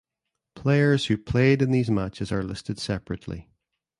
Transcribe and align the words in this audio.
Players 0.55 1.05
who 1.05 1.17
played 1.19 1.61
in 1.61 1.69
these 1.69 1.91
matches 1.91 2.31
are 2.31 2.41
listed 2.41 2.79
separately. 2.79 3.51